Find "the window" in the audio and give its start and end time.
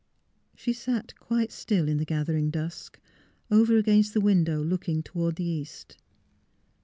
4.15-4.59